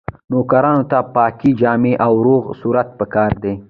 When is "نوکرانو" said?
0.31-0.83